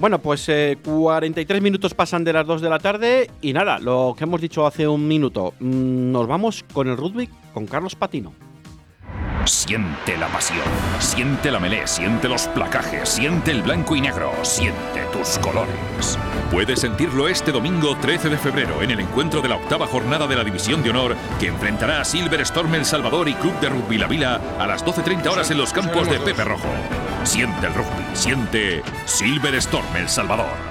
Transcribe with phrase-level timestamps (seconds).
[0.00, 0.50] Bueno, pues
[0.82, 4.40] 43 eh, minutos pasan de las 2 de la tarde y nada, lo que hemos
[4.40, 8.32] dicho hace un minuto, mm, nos vamos con el rugby con Carlos Patino.
[9.44, 10.64] Siente la pasión,
[11.00, 16.18] siente la melé, siente los placajes, siente el blanco y negro, siente tus colores.
[16.50, 20.36] Puedes sentirlo este domingo 13 de febrero en el encuentro de la octava jornada de
[20.36, 23.98] la División de Honor que enfrentará a Silver Storm El Salvador y Club de Rugby
[23.98, 26.68] La Vila a las 12.30 horas en los campos de Pepe Rojo.
[27.24, 30.70] Siente el rugby, siente Silver Storm El Salvador.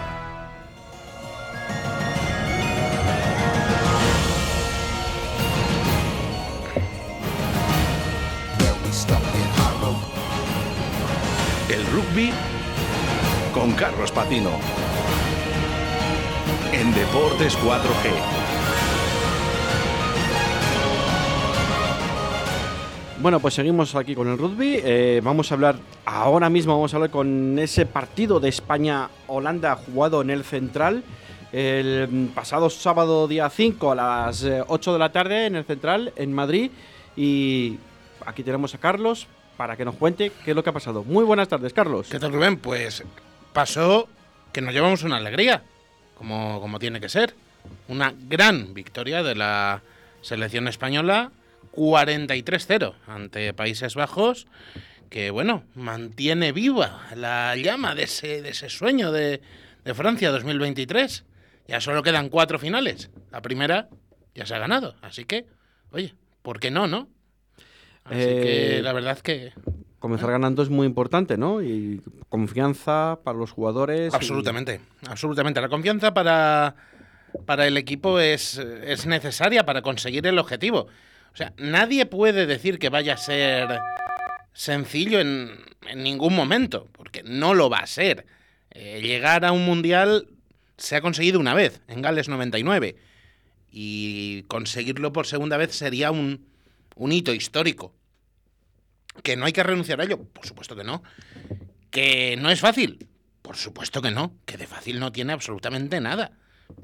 [13.54, 14.52] con Carlos Patino.
[16.72, 18.49] En Deportes 4G.
[23.22, 24.80] Bueno, pues seguimos aquí con el rugby.
[24.82, 30.22] Eh, vamos a hablar, ahora mismo vamos a hablar con ese partido de España-Holanda jugado
[30.22, 31.04] en el Central
[31.52, 36.14] el pasado sábado día 5 a las 8 eh, de la tarde en el Central,
[36.16, 36.72] en Madrid.
[37.18, 37.78] Y
[38.26, 41.04] aquí tenemos a Carlos para que nos cuente qué es lo que ha pasado.
[41.04, 42.08] Muy buenas tardes, Carlos.
[42.10, 42.56] ¿Qué tal, Rubén?
[42.56, 43.04] Pues
[43.52, 44.08] pasó
[44.54, 45.64] que nos llevamos una alegría,
[46.18, 47.36] como, como tiene que ser.
[47.90, 49.82] Una gran victoria de la
[50.22, 51.32] selección española,
[51.74, 54.48] 43-0 ante Países Bajos,
[55.10, 59.42] que bueno, mantiene viva la llama de ese, de ese sueño de,
[59.84, 61.26] de Francia 2023.
[61.68, 63.10] Ya solo quedan cuatro finales.
[63.32, 63.90] La primera
[64.36, 64.96] ya se ha ganado.
[65.02, 65.46] Así que,
[65.92, 67.08] oye, ¿por qué no, no?
[68.04, 69.54] Así que eh, la verdad que...
[70.00, 71.62] Comenzar ganando es muy importante, ¿no?
[71.62, 74.14] Y confianza para los jugadores.
[74.14, 75.60] Absolutamente, absolutamente.
[75.60, 76.76] La confianza para,
[77.46, 80.88] para el equipo es, es necesaria para conseguir el objetivo.
[81.34, 83.80] O sea, nadie puede decir que vaya a ser
[84.54, 85.52] sencillo en,
[85.88, 88.26] en ningún momento, porque no lo va a ser.
[88.72, 90.28] Eh, llegar a un mundial
[90.78, 92.96] se ha conseguido una vez, en Gales 99,
[93.72, 96.48] y conseguirlo por segunda vez sería un,
[96.96, 97.94] un hito histórico.
[99.24, 100.24] ¿Que no hay que renunciar a ello?
[100.24, 101.04] Por supuesto que no.
[101.92, 103.08] ¿Que no es fácil?
[103.42, 104.34] Por supuesto que no.
[104.46, 106.32] Que de fácil no tiene absolutamente nada.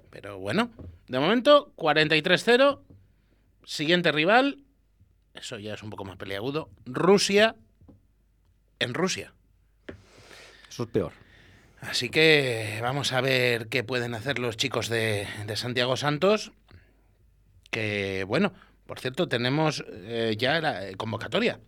[0.09, 0.72] Pero bueno,
[1.07, 2.79] de momento 43-0.
[3.65, 4.59] Siguiente rival.
[5.33, 6.69] Eso ya es un poco más peleagudo.
[6.85, 7.55] Rusia
[8.79, 9.33] en Rusia.
[10.69, 11.11] Eso es peor.
[11.81, 16.51] Así que vamos a ver qué pueden hacer los chicos de, Santiago Santos.
[17.69, 18.53] Que bueno,
[18.85, 21.59] por cierto, tenemos eh, ya la convocatoria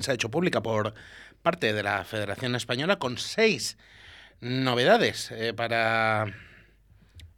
[0.00, 0.94] se ha hecho pública por
[1.42, 3.76] parte de la Federación Española con seis
[4.40, 6.26] novedades eh, para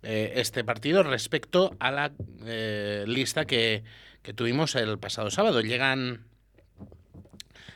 [0.09, 2.12] eh, este partido respecto a la
[2.44, 3.83] eh, lista que,
[4.22, 5.62] que, tuvimos el pasado sábado.
[5.62, 6.25] Llegan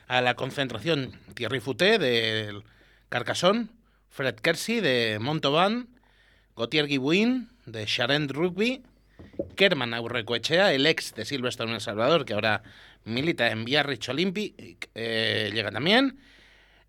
[0.07, 2.63] a la concentración Thierry Fouté del
[3.09, 3.67] Carcassonne,
[4.11, 5.89] Fred Kersey de Montauban,
[6.57, 8.85] Gautier Guibuin de Charente Rugby,
[9.57, 12.63] Kerman Aurrecoechea, el ex de Silvestre en El Salvador, que ahora
[13.05, 16.21] milita en Biarritz Olympic, eh, llega también.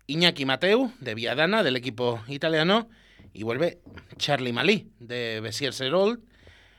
[0.06, 2.88] Iñaki Mateu, de Viadana, del equipo italiano.
[3.32, 3.80] Y vuelve
[4.16, 6.22] Charlie Malí, de Bessier Serol.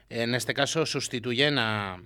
[0.10, 2.02] En este caso sustituyen a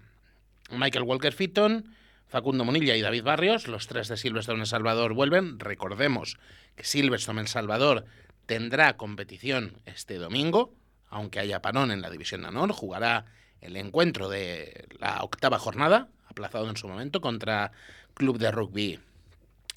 [0.72, 1.94] Michael Walker Fitton,
[2.28, 3.68] Facundo Monilla y David Barrios.
[3.68, 5.60] Los tres de Silverstone El Salvador vuelven.
[5.60, 6.38] Recordemos
[6.76, 8.06] que Silverstone El Salvador
[8.46, 10.74] tendrá competición este domingo,
[11.10, 12.72] aunque haya panón en la división de honor.
[12.72, 13.26] Jugará
[13.62, 17.72] el encuentro de la octava jornada, aplazado en su momento, contra
[18.14, 19.00] Club de Rugby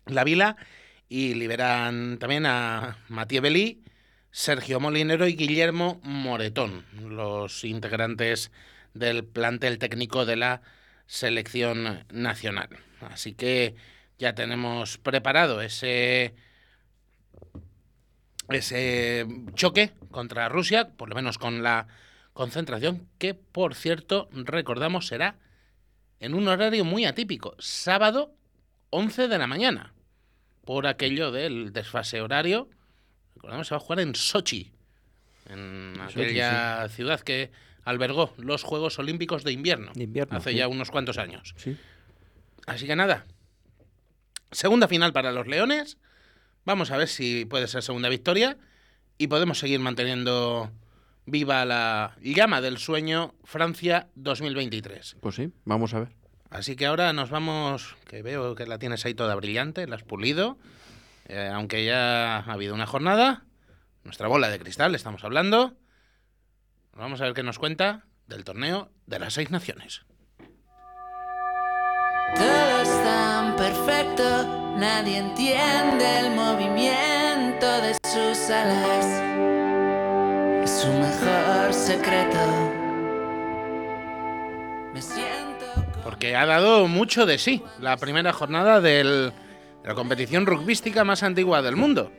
[0.07, 0.57] La Vila.
[1.09, 3.83] Y liberan también a Matías Belí,
[4.31, 8.53] Sergio Molinero y Guillermo Moretón, los integrantes
[8.95, 10.63] del plantel técnico de la
[11.07, 12.69] selección nacional.
[13.01, 13.75] Así que
[14.19, 16.35] ya tenemos preparado ese
[18.49, 21.87] ese choque contra Rusia, por lo menos con la
[22.33, 25.37] concentración, que por cierto recordamos será
[26.21, 28.35] en un horario muy atípico, sábado
[28.91, 29.95] 11 de la mañana,
[30.65, 32.69] por aquello del desfase horario.
[33.35, 34.73] Recordamos, se va a jugar en Sochi,
[35.49, 37.51] en aquella ciudad que
[37.85, 39.93] albergó los Juegos Olímpicos de invierno,
[40.31, 41.55] hace ya unos cuantos años.
[42.67, 43.27] Así que nada,
[44.51, 45.99] segunda final para los Leones.
[46.65, 48.59] Vamos a ver si puede ser segunda victoria
[49.17, 50.71] y podemos seguir manteniendo
[51.27, 55.17] viva la llama del sueño Francia 2023.
[55.21, 56.09] Pues sí, vamos a ver.
[56.51, 60.03] Así que ahora nos vamos, que veo que la tienes ahí toda brillante, la has
[60.03, 60.59] pulido,
[61.31, 63.45] eh, aunque ya ha habido una jornada,
[64.05, 65.77] nuestra bola de cristal, estamos hablando.
[66.93, 70.03] Vamos a ver qué nos cuenta del torneo de las seis naciones.
[72.37, 79.07] Todo es tan perfecto, nadie entiende el movimiento de sus alas
[80.65, 82.73] es su mejor secreto.
[84.93, 85.67] Me siento
[86.05, 89.50] Porque ha dado mucho de sí la primera jornada del- de
[89.85, 92.13] la competición rugbyística más antigua del mundo.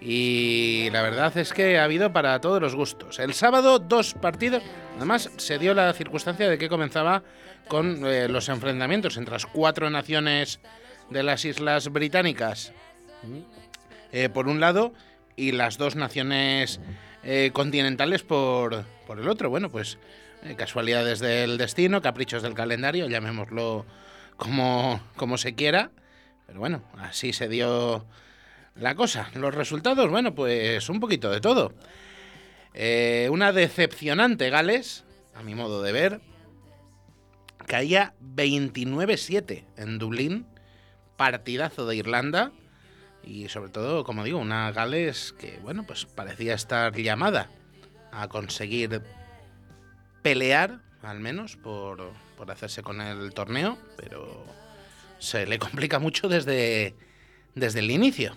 [0.00, 3.20] Y la verdad es que ha habido para todos los gustos.
[3.20, 4.62] El sábado dos partidos.
[4.96, 7.22] Además se dio la circunstancia de que comenzaba
[7.68, 10.60] con eh, los enfrentamientos entre las cuatro naciones
[11.08, 12.72] de las Islas Británicas
[14.10, 14.92] eh, por un lado
[15.36, 16.80] y las dos naciones
[17.22, 19.50] eh, continentales por, por el otro.
[19.50, 19.98] Bueno, pues
[20.44, 23.86] eh, casualidades del destino, caprichos del calendario, llamémoslo
[24.36, 25.90] como, como se quiera.
[26.52, 28.04] Pero bueno, así se dio
[28.74, 29.30] la cosa.
[29.36, 31.72] Los resultados, bueno, pues un poquito de todo.
[32.74, 35.02] Eh, una decepcionante Gales,
[35.34, 36.20] a mi modo de ver.
[37.66, 40.44] Caía 29-7 en Dublín.
[41.16, 42.52] Partidazo de Irlanda.
[43.24, 47.48] Y sobre todo, como digo, una Gales que, bueno, pues parecía estar llamada
[48.10, 49.00] a conseguir
[50.20, 54.44] pelear, al menos, por, por hacerse con el torneo, pero
[55.22, 56.94] se le complica mucho desde,
[57.54, 58.36] desde el inicio.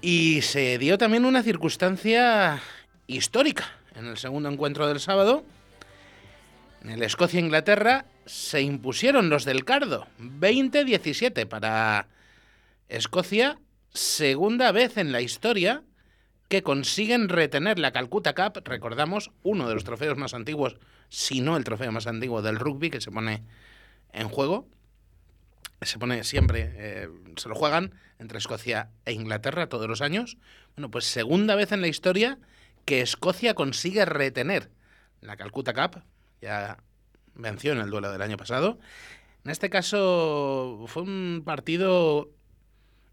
[0.00, 2.60] Y se dio también una circunstancia
[3.06, 5.44] histórica en el segundo encuentro del sábado.
[6.82, 12.08] En el Escocia-Inglaterra se impusieron los del Cardo, 20-17 para
[12.88, 13.60] Escocia,
[13.90, 15.84] segunda vez en la historia
[16.48, 20.78] que consiguen retener la Calcutta Cup, recordamos, uno de los trofeos más antiguos,
[21.08, 23.44] si no el trofeo más antiguo del rugby que se pone
[24.12, 24.66] en juego.
[25.82, 30.36] Se pone siempre, eh, se lo juegan entre Escocia e Inglaterra todos los años.
[30.76, 32.38] Bueno, pues segunda vez en la historia
[32.84, 34.70] que Escocia consigue retener
[35.20, 36.02] la Calcutta Cup.
[36.40, 36.78] Ya
[37.34, 38.78] venció en el duelo del año pasado.
[39.44, 42.30] En este caso fue un partido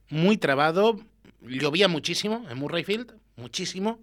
[0.09, 0.99] muy trabado.
[1.41, 3.99] Llovía muchísimo en Murrayfield, muchísimo.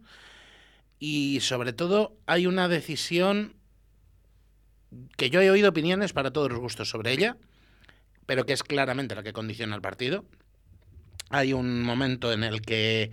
[0.98, 3.54] Y sobre todo hay una decisión
[5.16, 7.36] que yo he oído opiniones para todos los gustos sobre ella,
[8.26, 10.24] pero que es claramente la que condiciona el partido.
[11.30, 13.10] Hay un momento en el que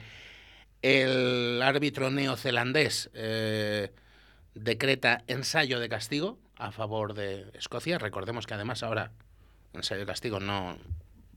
[0.82, 3.92] el árbitro neozelandés eh,
[4.54, 7.98] decreta ensayo de castigo a favor de Escocia.
[7.98, 9.12] Recordemos que además ahora
[9.74, 10.78] ensayo de castigo no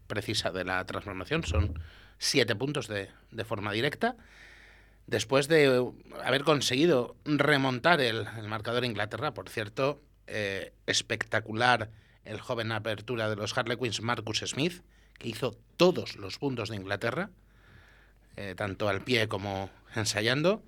[0.07, 1.81] precisa de la transformación, son
[2.19, 4.17] siete puntos de, de forma directa.
[5.07, 5.89] Después de
[6.25, 11.91] haber conseguido remontar el, el marcador Inglaterra, por cierto, eh, espectacular
[12.27, 14.83] el joven apertura de los Harlequins Marcus Smith,
[15.19, 17.31] que hizo todos los puntos de Inglaterra,
[18.37, 20.63] eh, tanto al pie como ensayando.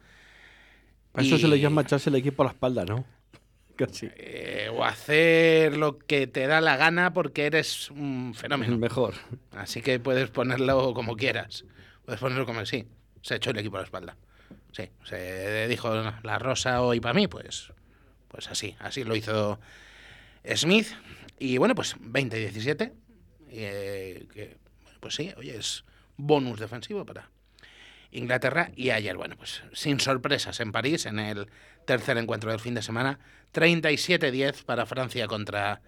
[1.14, 3.04] A eso se le Y- llama echarse el equipo a la espalda, ¿no?
[3.76, 4.08] Casi.
[4.16, 8.76] Eh, o hacer lo que te da la gana porque eres un fenómeno.
[8.78, 9.14] Mejor.
[9.52, 11.64] Así que puedes ponerlo como quieras.
[12.04, 12.86] Puedes ponerlo como sí.
[13.22, 14.16] Se echó el equipo a la espalda.
[14.72, 14.88] Sí.
[15.04, 17.72] Se dijo la rosa hoy para mí, pues,
[18.28, 18.76] pues así.
[18.78, 19.58] Así lo hizo
[20.54, 20.88] Smith.
[21.38, 22.92] Y bueno, pues 20-17.
[23.50, 25.84] eh, que, bueno, pues sí, oye, es
[26.16, 27.30] bonus defensivo para
[28.10, 28.70] Inglaterra.
[28.76, 31.48] Y ayer, bueno, pues sin sorpresas en París, en el
[31.86, 33.18] tercer encuentro del fin de semana.
[33.54, 35.80] 37-10 para Francia contra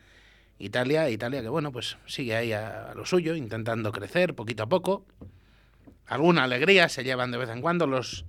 [0.59, 1.11] Italia.
[1.11, 5.05] Italia que, bueno, pues sigue ahí a, a lo suyo, intentando crecer poquito a poco.
[6.07, 8.25] Alguna alegría se llevan de vez en cuando los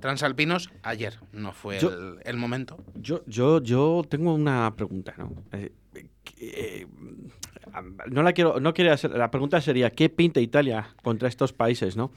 [0.00, 0.70] transalpinos.
[0.82, 2.78] Ayer no fue Yo- el, el momento.
[2.94, 5.32] Yo, yo, yo tengo una pregunta, ¿no?
[5.52, 5.72] Eh,
[6.38, 6.86] eh,
[8.10, 9.10] no la quiero, no quiero hacer.
[9.12, 12.10] La pregunta sería ¿qué pinta Italia contra estos países, no?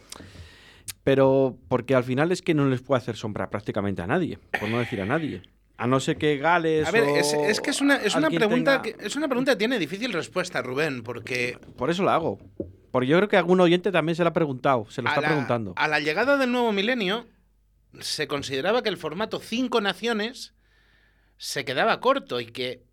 [1.03, 4.69] Pero porque al final es que no les puede hacer sombra prácticamente a nadie, por
[4.69, 5.41] no decir a nadie.
[5.77, 6.87] A no ser que Gales.
[6.87, 9.27] A ver, o es, es que es una, es una pregunta tenga- que, es una
[9.27, 12.39] pregunta que tiene difícil respuesta, Rubén, porque Por eso la hago.
[12.91, 15.27] Porque yo creo que algún oyente también se lo ha preguntado, se lo está la,
[15.29, 15.73] preguntando.
[15.75, 17.25] a la llegada del nuevo milenio
[17.99, 20.53] se consideraba que el formato cinco naciones
[21.37, 22.83] se quedaba corto y que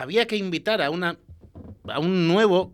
[0.00, 1.18] había que invitar a una
[1.88, 2.72] a un nuevo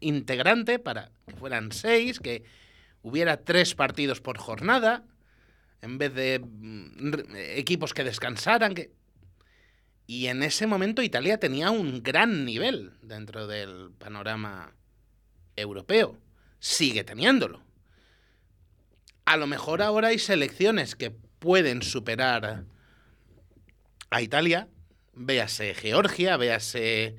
[0.00, 2.44] integrante para que fueran seis, que
[3.02, 5.04] hubiera tres partidos por jornada,
[5.82, 8.74] en vez de mm, equipos que descansaran.
[10.06, 14.74] Y en ese momento Italia tenía un gran nivel dentro del panorama
[15.56, 16.18] europeo.
[16.58, 17.62] Sigue teniéndolo.
[19.24, 22.64] A lo mejor ahora hay selecciones que pueden superar
[24.10, 24.68] a Italia.
[25.22, 27.14] Véase Georgia, véase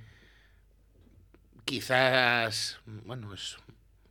[1.66, 3.58] quizás, bueno, es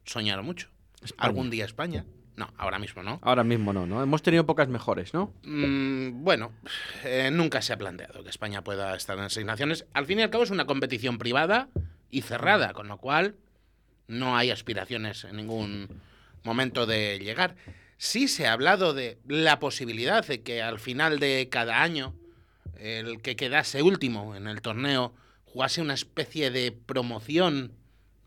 [0.04, 0.68] soñar mucho.
[1.02, 1.26] España.
[1.26, 2.04] Algún día España.
[2.36, 3.18] No, ahora mismo no.
[3.20, 4.00] Ahora mismo no, ¿no?
[4.00, 5.34] Hemos tenido pocas mejores, ¿no?
[5.42, 6.52] Mm, bueno,
[7.04, 9.84] eh, nunca se ha planteado que España pueda estar en seis naciones.
[9.92, 11.68] Al fin y al cabo es una competición privada
[12.12, 13.34] y cerrada, con lo cual
[14.06, 15.88] no hay aspiraciones en ningún
[16.44, 17.56] momento de llegar.
[17.98, 22.14] Sí se ha hablado de la posibilidad de que al final de cada año
[22.80, 27.72] el que quedase último en el torneo jugase una especie de promoción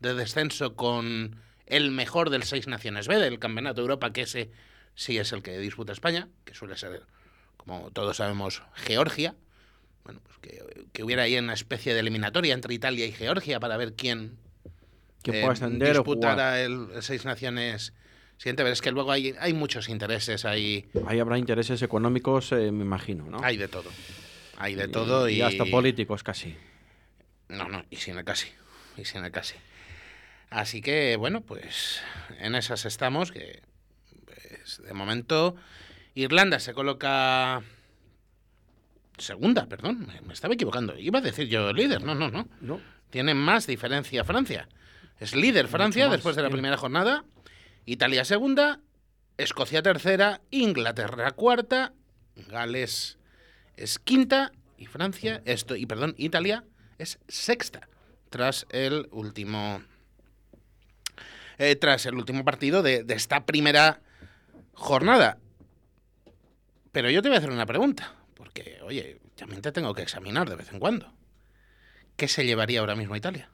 [0.00, 4.50] de descenso con el mejor del Seis Naciones B del Campeonato de Europa, que ese
[4.94, 7.02] sí es el que disputa España, que suele ser,
[7.56, 9.34] como todos sabemos, Georgia.
[10.04, 13.76] Bueno, pues que, que hubiera ahí una especie de eliminatoria entre Italia y Georgia para
[13.78, 14.36] ver quién
[15.22, 17.94] Que eh, ascender disputara el, el Seis Naciones
[18.36, 18.62] siguiente.
[18.62, 22.84] Pero es que luego hay, hay muchos intereses, hay, Ahí habrá intereses económicos, eh, me
[22.84, 23.42] imagino, ¿no?
[23.42, 23.90] hay de todo.
[24.58, 26.56] Hay de todo y, hasta políticos casi.
[27.48, 28.48] No, no, y sin el casi.
[28.96, 29.54] Y sin el casi.
[30.50, 32.00] Así que, bueno, pues
[32.38, 33.62] en esas estamos, que
[34.24, 35.56] pues, de momento
[36.14, 37.62] Irlanda se coloca
[39.18, 40.98] segunda, perdón, me, estaba equivocando.
[40.98, 42.48] Iba a decir yo líder, no, no, no.
[42.60, 42.80] ¿No?
[43.10, 44.68] Tiene más diferencia Francia.
[45.18, 47.24] Es líder Francia después de la primera jornada,
[47.86, 48.80] Italia segunda,
[49.36, 51.92] Escocia tercera, Inglaterra cuarta,
[52.48, 53.18] Gales
[53.76, 56.64] es quinta y Francia, esto y perdón, Italia
[56.98, 57.88] es sexta
[58.30, 59.82] tras el último
[61.58, 64.00] eh, tras el último partido de, de esta primera
[64.72, 65.38] jornada.
[66.90, 70.48] Pero yo te voy a hacer una pregunta, porque oye, también te tengo que examinar
[70.48, 71.12] de vez en cuando.
[72.16, 73.50] ¿Qué se llevaría ahora mismo Italia?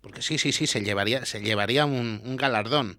[0.00, 2.98] Porque sí, sí, sí, se llevaría, se llevaría un galardón.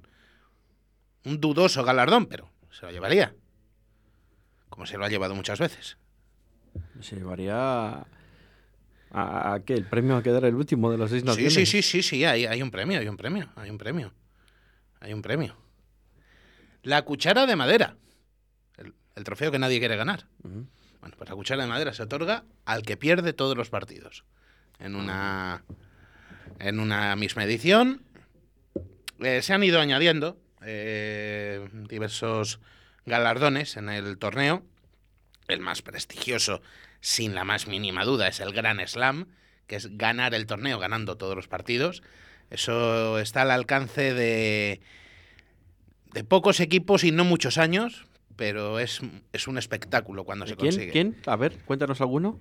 [1.24, 3.34] Un dudoso galardón, pero se lo llevaría.
[4.78, 5.98] Como se lo ha llevado muchas veces.
[7.02, 7.56] Se llevaría
[7.98, 8.06] a,
[9.12, 11.54] a qué, el premio a quedar el último de los seis Sí, naciones.
[11.56, 14.14] sí, sí, sí, sí, hay, hay un premio, hay un premio, hay un premio.
[15.00, 15.58] Hay un premio.
[16.84, 17.96] La cuchara de madera.
[18.78, 20.28] El, el trofeo que nadie quiere ganar.
[20.44, 24.26] Bueno, pues la cuchara de madera se otorga al que pierde todos los partidos.
[24.78, 25.64] En una,
[26.60, 28.04] en una misma edición.
[29.22, 32.60] Eh, se han ido añadiendo eh, diversos
[33.08, 34.64] galardones en el torneo.
[35.48, 36.62] El más prestigioso,
[37.00, 39.28] sin la más mínima duda, es el Gran Slam,
[39.66, 42.04] que es ganar el torneo ganando todos los partidos.
[42.50, 44.82] Eso está al alcance de,
[46.14, 49.02] de pocos equipos y no muchos años, pero es,
[49.34, 50.72] es un espectáculo cuando se ¿Quién?
[50.72, 50.92] consigue.
[50.92, 51.16] ¿Quién?
[51.26, 52.40] A ver, cuéntanos alguno.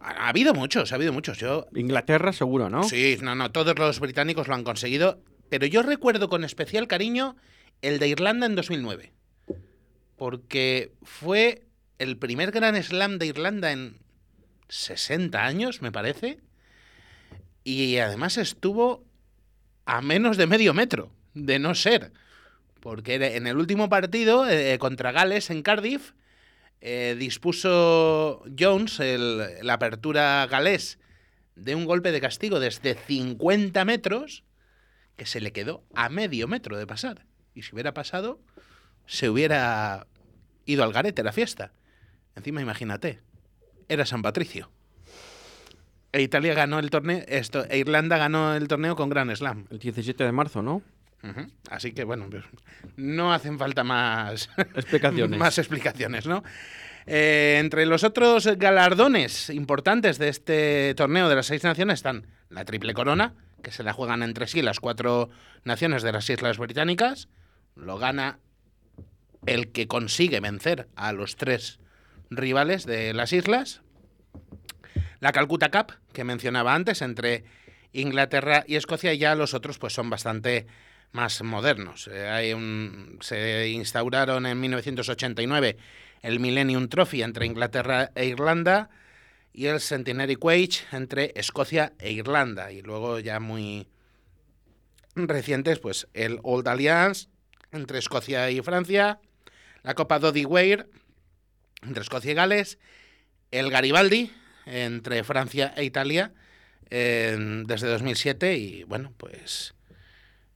[0.00, 1.38] Ha, ha habido muchos, ha habido muchos.
[1.38, 2.84] Yo, Inglaterra, seguro, ¿no?
[2.84, 7.36] sí, no, no, todos los británicos lo han conseguido, pero yo recuerdo con especial cariño
[7.82, 9.12] el de Irlanda en 2009,
[10.16, 11.62] porque fue
[11.98, 13.98] el primer Gran Slam de Irlanda en
[14.68, 16.40] 60 años, me parece,
[17.62, 19.04] y además estuvo
[19.86, 22.12] a menos de medio metro, de no ser,
[22.80, 26.12] porque en el último partido eh, contra Gales en Cardiff,
[26.80, 30.98] eh, dispuso Jones el- la apertura galés
[31.56, 34.44] de un golpe de castigo desde 50 metros
[35.16, 37.24] que se le quedó a medio metro de pasar.
[37.54, 38.40] Y si hubiera pasado,
[39.06, 40.06] se hubiera
[40.66, 41.72] ido al garete la fiesta.
[42.36, 43.20] Encima, imagínate,
[43.88, 44.70] era San Patricio.
[46.12, 49.66] E Italia ganó el torneo, esto, e Irlanda ganó el torneo con Gran Slam.
[49.70, 50.82] El 17 de marzo, ¿no?
[51.70, 52.44] Así que bueno, pues,
[52.96, 55.38] no hacen falta más Explicaciones.
[55.40, 56.44] más explicaciones, ¿no?
[57.06, 62.64] Eh, entre los otros galardones importantes de este torneo de las seis naciones están la
[62.64, 65.30] triple corona, que se la juegan entre sí las cuatro
[65.64, 67.28] naciones de las islas británicas.
[67.74, 68.38] Lo gana
[69.46, 71.78] el que consigue vencer a los tres
[72.30, 73.82] rivales de las islas.
[75.20, 77.44] La Calcutta Cup, que mencionaba antes, entre
[77.92, 80.66] Inglaterra y Escocia, y ya los otros pues son bastante
[81.12, 82.08] más modernos.
[82.08, 85.76] Eh, hay un- se instauraron en 1989
[86.22, 88.90] el Millennium Trophy entre Inglaterra e Irlanda
[89.52, 92.72] y el Centenary Quage entre Escocia e Irlanda.
[92.72, 93.86] Y luego ya muy
[95.14, 97.28] recientes, pues el Old Alliance
[97.70, 99.20] entre Escocia y Francia,
[99.84, 100.88] la Copa Doddy Weir
[101.82, 102.78] entre Escocia y Gales,
[103.50, 104.32] el Garibaldi
[104.66, 106.32] entre Francia e Italia
[106.90, 109.74] desde 2007 y bueno, pues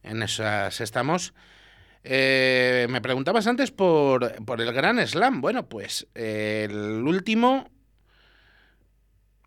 [0.03, 1.33] en esas estamos.
[2.03, 5.41] Eh, me preguntabas antes por, por el Gran Slam.
[5.41, 7.69] Bueno, pues el último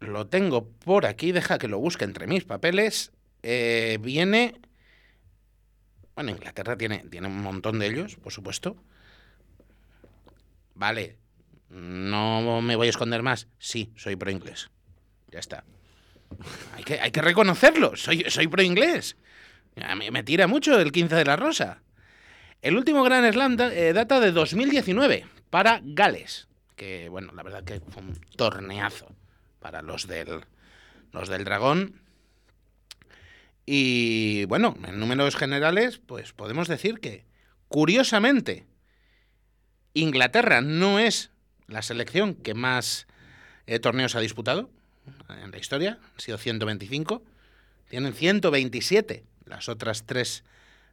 [0.00, 3.12] lo tengo por aquí, deja que lo busque entre mis papeles.
[3.42, 4.60] Eh, viene...
[6.14, 8.76] Bueno, Inglaterra tiene, tiene un montón de ellos, por supuesto.
[10.74, 11.18] Vale,
[11.68, 13.48] no me voy a esconder más.
[13.58, 14.70] Sí, soy pro inglés.
[15.30, 15.64] Ya está.
[16.74, 17.96] Hay que, hay que reconocerlo.
[17.96, 19.16] Soy, soy pro inglés.
[19.80, 21.82] A mí me tira mucho el 15 de la Rosa.
[22.60, 26.48] El último Gran Slam eh, data de 2019 para Gales.
[26.76, 29.14] Que, bueno, la verdad que fue un torneazo
[29.58, 30.44] para los del,
[31.12, 32.00] los del Dragón.
[33.64, 37.24] Y bueno, en números generales, pues podemos decir que,
[37.68, 38.66] curiosamente,
[39.94, 41.30] Inglaterra no es
[41.68, 43.06] la selección que más
[43.66, 44.70] eh, torneos ha disputado
[45.42, 47.22] en la historia, han sido 125,
[47.88, 50.44] tienen 127 las otras tres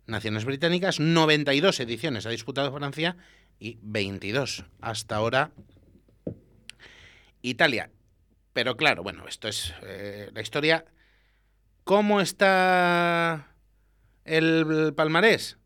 [0.05, 3.15] naciones británicas, 92 ediciones ha disputado Francia
[3.59, 5.51] y 22 hasta ahora
[7.41, 7.89] Italia.
[8.53, 10.85] Pero claro, bueno, esto es eh, la historia.
[11.83, 13.53] ¿Cómo está
[14.25, 15.57] el palmarés?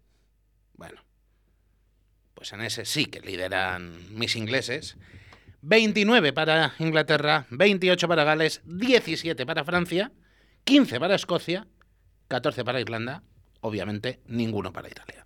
[2.43, 4.97] Pues en ese sí que lideran mis ingleses.
[5.61, 10.11] 29 para Inglaterra, 28 para Gales, 17 para Francia,
[10.65, 11.67] 15 para Escocia,
[12.27, 13.23] 14 para Irlanda,
[13.61, 15.25] obviamente ninguno para Italia.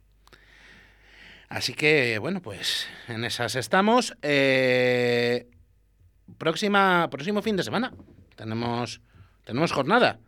[1.49, 4.15] Así que, bueno, pues en esas estamos.
[4.21, 5.49] Eh,
[6.37, 7.93] próxima, próximo fin de semana
[8.35, 9.01] tenemos,
[9.43, 10.19] tenemos jornada.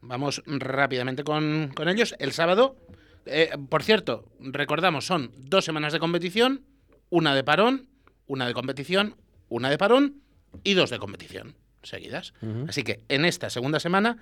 [0.00, 2.14] Vamos rápidamente con, con ellos.
[2.18, 2.78] El sábado,
[3.26, 6.62] eh, por cierto, recordamos, son dos semanas de competición,
[7.10, 7.88] una de parón,
[8.26, 9.16] una de competición,
[9.48, 10.22] una de parón
[10.64, 12.34] y dos de competición seguidas.
[12.68, 14.18] Así que en esta segunda semana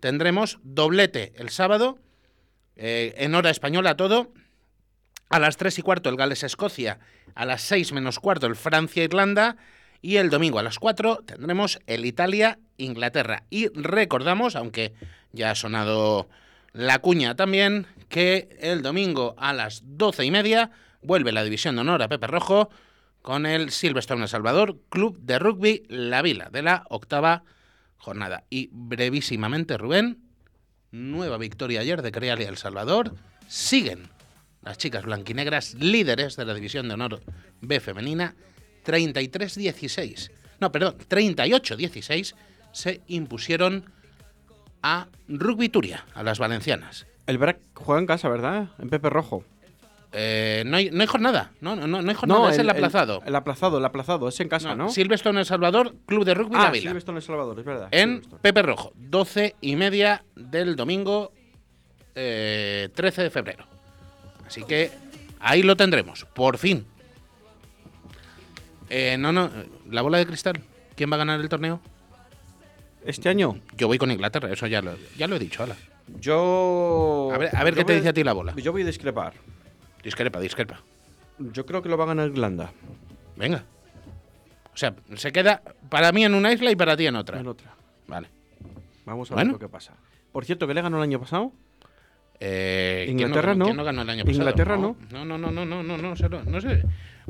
[0.00, 1.98] tendremos doblete el sábado,
[2.76, 4.32] eh, en hora española todo.
[5.28, 6.98] A las 3 y cuarto el Gales-Escocia,
[7.36, 9.56] a las 6 menos cuarto el Francia-Irlanda
[10.02, 13.44] y el domingo a las 4 tendremos el Italia-Inglaterra.
[13.48, 14.92] Y recordamos, aunque
[15.32, 16.28] ya ha sonado
[16.72, 20.70] la cuña también, que el domingo a las 12 y media
[21.02, 22.70] vuelve la división de honor a Pepe Rojo
[23.22, 27.44] con el Silverstone El Salvador, Club de Rugby La Vila, de la octava
[27.96, 28.44] jornada.
[28.50, 30.18] Y brevísimamente, Rubén,
[30.90, 33.14] nueva victoria ayer de Creal y El Salvador.
[33.46, 34.08] Siguen
[34.62, 37.22] las chicas blanquinegras líderes de la división de honor
[37.60, 38.34] B femenina,
[38.84, 40.30] 33-16.
[40.60, 42.34] No, perdón, 38-16
[42.72, 43.90] se impusieron
[44.82, 47.06] a Rugby Turia, a las valencianas.
[47.26, 48.68] El BRAC juega en casa, ¿verdad?
[48.78, 49.44] En Pepe Rojo.
[50.12, 53.22] Eh, no, hay, no hay jornada, no, no, no hay jornada, es el, aplazado.
[53.24, 54.88] El, aplazado, el aplazado, es en casa, ¿no?
[54.88, 56.90] Silverstone El Salvador, Club de Rugby ah, La Vila.
[56.90, 57.88] Silverstone El Salvador, es verdad.
[57.92, 61.32] En Pepe Rojo, 12 y media del domingo
[62.16, 63.64] eh, 13 de febrero.
[64.44, 64.90] Así que
[65.38, 66.84] ahí lo tendremos, por fin.
[68.88, 69.48] Eh, no, no,
[69.88, 70.60] la bola de cristal.
[70.96, 71.80] ¿Quién va a ganar el torneo?
[73.04, 73.58] este año?
[73.76, 75.76] Yo voy con Inglaterra, eso ya lo, ya lo he dicho, Ala.
[76.20, 77.30] Yo.
[77.32, 78.54] A ver, a ver qué te dice a ti la bola.
[78.56, 79.32] Yo voy a discrepar.
[80.02, 80.80] Discrepa, discrepa.
[81.38, 82.72] Yo creo que lo va a ganar Irlanda.
[83.36, 83.64] Venga.
[84.72, 87.40] O sea, se queda para mí en una isla y para ti en otra.
[87.40, 87.74] En otra.
[88.06, 88.28] Vale.
[89.04, 89.52] Vamos a Bueno.
[89.52, 89.94] ver lo que pasa.
[90.32, 91.52] Por cierto, ¿qué le ganó el año pasado?
[92.38, 93.66] Eh, ¿quién Inglaterra no.
[93.66, 94.38] ¿quién ganó el año pasado?
[94.38, 94.96] Inglaterra no.
[95.10, 96.82] No, no, no, no, no, no, no, no sé.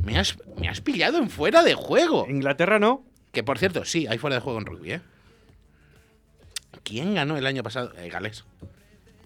[0.02, 2.26] Me has, me has pillado en fuera de juego.
[2.28, 3.02] Inglaterra no.
[3.32, 5.00] Que por cierto, sí, hay fuera de juego en rugby, ¿eh?
[6.82, 7.92] ¿Quién ganó el año pasado?
[7.96, 8.44] Eh, Gales.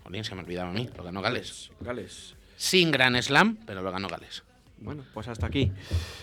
[0.02, 0.88] Jolín, se me olvidaba a mí.
[0.96, 1.70] Lo ganó Gales.
[1.80, 2.34] Gales.
[2.56, 4.42] Sin Gran Slam, pero lo ganó Gales.
[4.78, 5.72] Bueno, pues hasta aquí.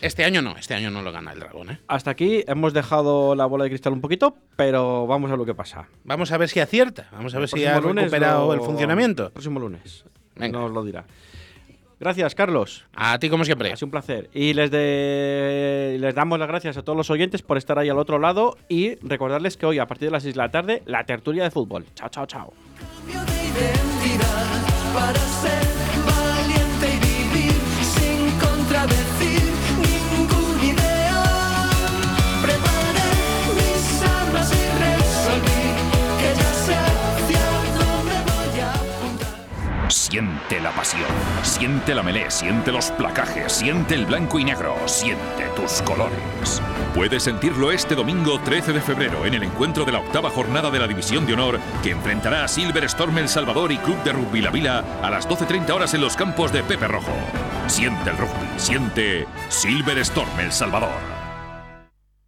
[0.01, 1.79] Este año no, este año no lo gana el dragón, ¿eh?
[1.87, 5.55] Hasta aquí hemos dejado la bola de cristal un poquito, pero vamos a lo que
[5.55, 5.87] pasa.
[6.03, 7.07] Vamos a ver si acierta.
[7.11, 9.31] Vamos a ver El si ha recuperado lo- el funcionamiento.
[9.31, 10.05] Próximo lunes.
[10.35, 10.59] Venga.
[10.59, 11.05] Nos lo dirá.
[12.01, 12.83] Gracias, Carlos.
[12.95, 13.71] A ti, como siempre.
[13.71, 14.27] Ha sido un placer.
[14.33, 17.99] Y les, de- les damos las gracias a todos los oyentes por estar ahí al
[17.99, 21.03] otro lado y recordarles que hoy, a partir de las 6 de la tarde, la
[21.05, 21.85] tertulia de fútbol.
[21.93, 22.53] Chao, chao, chao.
[41.91, 46.62] Siente la melé, siente los placajes, siente el blanco y negro, siente tus colores.
[46.95, 50.80] Puedes sentirlo este domingo 13 de febrero en el encuentro de la octava jornada de
[50.80, 54.41] la División de Honor que enfrentará a Silver Storm El Salvador y Club de Rugby
[54.41, 57.12] La Vila a las 12.30 horas en los campos de Pepe Rojo.
[57.67, 61.20] Siente el rugby, siente Silver Storm El Salvador.